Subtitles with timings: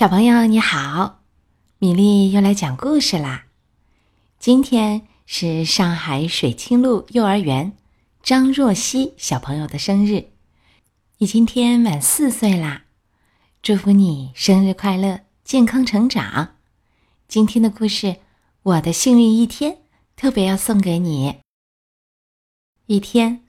[0.00, 1.20] 小朋友你好，
[1.76, 3.48] 米粒又来讲故事啦。
[4.38, 7.76] 今天是上海水清路幼儿园
[8.22, 10.30] 张若曦小朋友的生日，
[11.18, 12.84] 你今天满四岁啦，
[13.60, 16.56] 祝福你生日快乐，健康成长。
[17.28, 18.06] 今天的故事
[18.62, 19.72] 《我的幸运一天》
[20.16, 21.40] 特别要送给你。
[22.86, 23.44] 一天，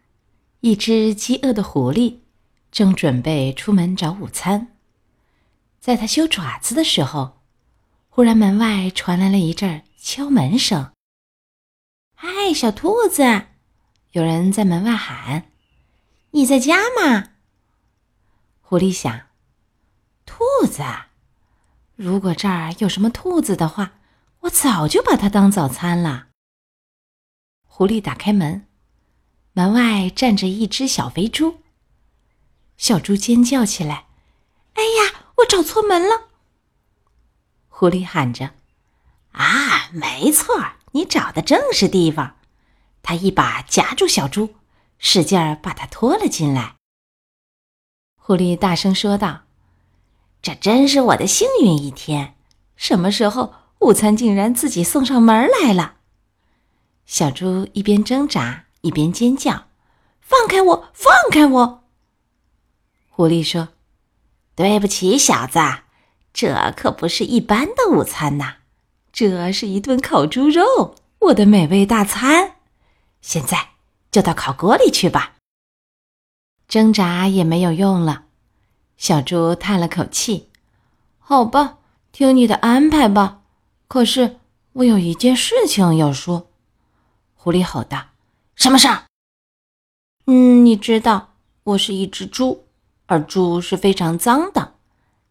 [0.60, 2.18] 一只饥饿的狐狸
[2.70, 4.68] 正准备出门找午餐。
[5.82, 7.42] 在他修爪子的时候，
[8.08, 10.94] 忽然门外传来了一阵敲门声。
[12.16, 13.24] “嗨，小兔子！”
[14.14, 15.50] 有人在门外喊
[16.32, 17.30] ，“你在家吗？”
[18.62, 19.22] 狐狸想
[20.24, 20.84] ：“兔子，
[21.96, 23.94] 如果这儿有什么兔子的话，
[24.42, 26.28] 我早就把它当早餐了。”
[27.66, 28.68] 狐狸打开门，
[29.54, 31.62] 门外站着一只小肥猪。
[32.78, 34.06] 小猪尖叫起来
[34.76, 35.21] ：“哎呀！”
[35.52, 36.30] 找错门了。
[37.68, 38.52] 狐狸喊着
[39.34, 40.56] ：“啊，没错，
[40.94, 42.38] 你找的正是地方。”
[43.04, 44.56] 他一把夹住小猪，
[44.98, 46.76] 使劲儿把它拖了进来。
[48.16, 49.42] 狐狸大声说道
[50.42, 52.38] ：“这真是我的幸运一天！
[52.78, 55.96] 什么时候午餐竟然自己送上门来了？”
[57.06, 59.66] 小猪一边挣扎一边尖叫
[60.22, 60.90] ：“放开我！
[60.94, 61.84] 放开我！”
[63.12, 63.68] 狐狸说。
[64.56, 65.60] 对不起，小子，
[66.34, 68.58] 这可不是一般的午餐呐，
[69.12, 72.56] 这是一顿烤猪肉，我的美味大餐。
[73.22, 73.70] 现在
[74.12, 75.36] 就到烤锅里去吧。
[76.68, 78.26] 挣扎也没有用了，
[78.98, 80.50] 小猪叹了口气
[81.20, 81.78] ：“好吧，
[82.12, 83.42] 听你的安排吧。
[83.88, 84.38] 可是
[84.74, 86.48] 我有一件事情要说。”
[87.36, 88.08] 狐狸吼道
[88.56, 89.06] ：“什么事儿
[90.28, 92.66] ？”“嗯，你知道，我是一只猪。”
[93.12, 94.76] 而猪是非常脏的，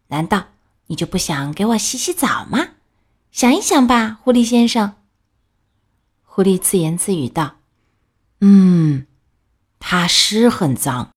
[0.09, 0.49] 难道
[0.85, 2.73] 你就不想给我洗洗澡吗？
[3.31, 4.97] 想一想吧，狐狸先生。
[6.23, 7.55] 狐狸自言自语道
[8.39, 9.07] ：“嗯，
[9.79, 11.09] 它是很脏。”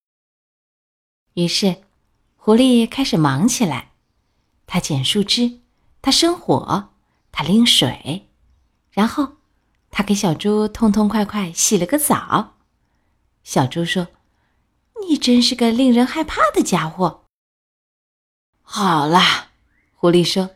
[1.37, 1.83] 于是，
[2.39, 3.91] 狐狸开始忙起来。
[4.67, 5.61] 它捡树枝，
[6.01, 6.95] 它生火，
[7.31, 8.31] 它拎水，
[8.91, 9.35] 然后
[9.91, 12.55] 它给小猪痛痛快快洗了个澡。
[13.43, 14.07] 小猪说。
[15.09, 17.25] 你真是个令人害怕的家伙。
[18.63, 19.21] 好了，
[19.95, 20.51] 狐狸说：“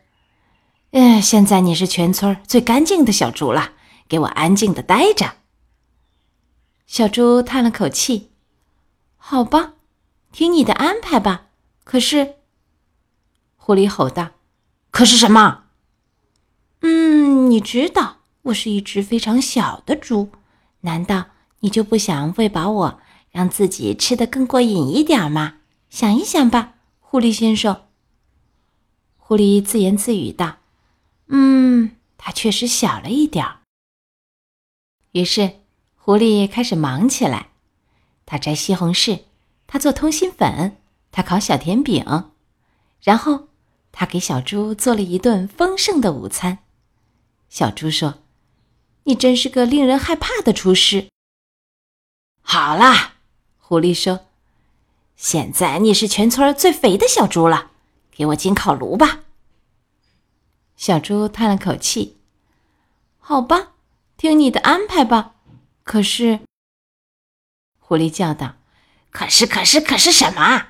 [0.93, 3.73] 嗯，现在你是全村最干净的小猪了，
[4.09, 5.35] 给我安静的待着。”
[6.87, 8.31] 小猪叹了口气
[9.17, 9.75] ：“好吧，
[10.33, 11.49] 听你的安排吧。”
[11.85, 12.37] 可是，
[13.57, 14.31] 狐狸吼道
[14.91, 15.65] ：“可是什么
[16.81, 20.31] ？”“嗯，你知道，我是一只非常小的猪，
[20.81, 21.27] 难道
[21.61, 23.01] 你就不想喂饱我？”
[23.39, 25.59] 让自己吃的更过瘾一点嘛？
[25.91, 27.85] 想一想吧，狐狸先生。
[29.17, 30.57] 狐狸自言自语道
[31.31, 33.61] ：“嗯，它确实小了一点儿。”
[35.15, 35.61] 于是，
[35.95, 37.51] 狐狸开始忙起来。
[38.27, 39.21] 他摘西红柿，
[39.69, 40.77] 他做通心粉，
[41.13, 42.33] 他烤小甜饼，
[43.01, 43.47] 然后
[43.93, 46.59] 他给小猪做了一顿丰盛的午餐。
[47.49, 48.19] 小猪说
[49.05, 51.07] ：“你真是个令人害怕的厨师。”
[52.43, 53.15] 好啦。
[53.69, 54.21] 狐狸说
[55.15, 57.73] ：“现在你是全村最肥的小猪了，
[58.11, 59.21] 给我进烤炉吧。”
[60.75, 62.17] 小猪叹了口气
[63.21, 63.73] ：“好吧，
[64.17, 65.35] 听你的安排吧。”
[65.85, 66.41] 可是，
[67.79, 68.55] 狐狸叫道
[69.13, 70.69] ：“可是，可是，可是什么？”“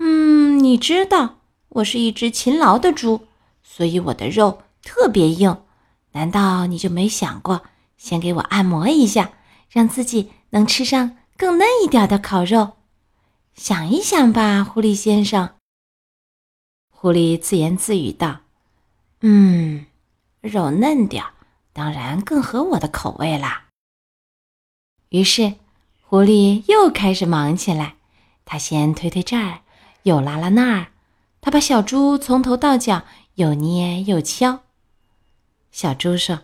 [0.00, 3.26] 嗯，你知道，我是一只勤劳的猪，
[3.62, 5.62] 所以我的肉特别硬。
[6.12, 7.64] 难道你就没想过，
[7.98, 9.32] 先给我按摩一下，
[9.68, 12.74] 让自己能吃上？”更嫩一点的烤肉，
[13.52, 15.56] 想一想吧，狐狸先生。
[16.88, 18.42] 狐狸自言自语道
[19.22, 19.86] ：“嗯，
[20.40, 21.24] 肉嫩点
[21.72, 23.64] 当然更合我的口味啦。”
[25.10, 25.54] 于是，
[26.02, 27.96] 狐狸又开始忙起来。
[28.44, 29.62] 他先推推这儿，
[30.04, 30.92] 又拉拉那儿，
[31.40, 33.02] 他把小猪从头到脚
[33.34, 34.60] 又捏又敲。
[35.72, 36.42] 小猪说：“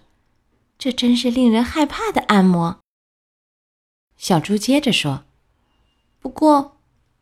[0.76, 2.81] 这真是令人害怕的按摩。”
[4.19, 5.25] 小猪接着说
[6.19, 6.76] ：“不过，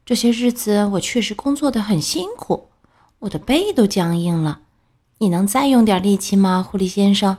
[0.07, 2.71] 这些日子我确实工作的很辛苦，
[3.21, 4.63] 我的背都僵硬了。
[5.19, 7.39] 你能再用点力气吗，狐狸先生？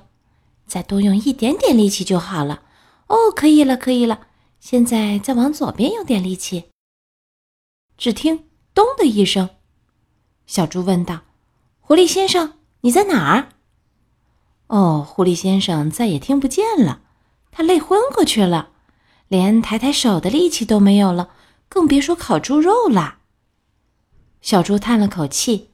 [0.68, 2.62] 再多用一点点力气就好了。
[3.08, 4.28] 哦，可以了，可以了。
[4.60, 6.66] 现在再往左边用点力气。”
[7.98, 8.46] 只听
[8.76, 9.50] “咚”的一声，
[10.46, 11.22] 小猪问道
[11.82, 13.50] ：“狐狸先生，你在哪儿？”
[14.68, 17.02] 哦，狐狸先生再也听不见了，
[17.52, 18.74] 他累昏过去了。
[19.28, 21.32] 连抬抬手的力气都没有了，
[21.68, 23.20] 更别说烤猪肉了。
[24.42, 25.72] 小猪叹了口气：“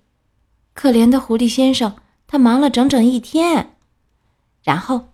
[0.74, 3.78] 可怜的狐狸先生，他忙了整整一天。
[4.64, 5.10] 然后，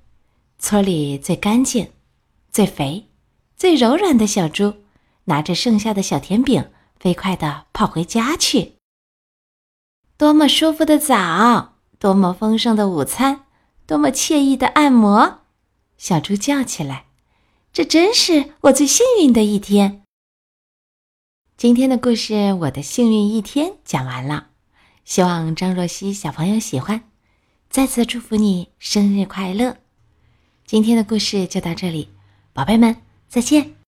[0.57, 1.91] 村里最干净、
[2.51, 3.09] 最肥、
[3.57, 4.75] 最柔软的小猪，
[5.25, 6.69] 拿着剩下的小甜饼，
[6.99, 8.75] 飞快地跑回家去。
[10.15, 13.45] 多么舒服的早，多么丰盛的午餐，
[13.87, 15.39] 多么惬意的按摩！
[15.97, 17.05] 小猪叫起来
[17.71, 20.03] ：“这真是我最幸运的一天！”
[21.55, 24.49] 今天的故事《我的幸运一天》讲完了，
[25.05, 27.03] 希望张若曦小朋友喜欢。
[27.69, 29.77] 再次祝福你生日快乐！
[30.65, 32.09] 今天的故事就到这里，
[32.53, 32.95] 宝贝们
[33.27, 33.75] 再见。